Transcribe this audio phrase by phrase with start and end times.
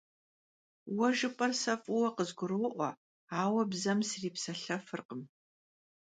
[0.95, 2.89] Vue jjıp'er se f'ıue khızguro'ue,
[3.39, 5.21] aue bzem sripselhefırkhım.